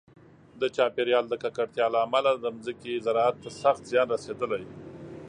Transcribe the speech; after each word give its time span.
د 0.61 0.63
چاپیریال 0.75 1.25
د 1.29 1.33
ککړتیا 1.43 1.85
له 1.93 1.99
امله 2.05 2.31
د 2.35 2.45
ځمکې 2.65 3.03
زراعت 3.05 3.35
ته 3.43 3.49
سخت 3.61 3.81
زیان 3.91 4.07
رسېدلی. 4.15 4.63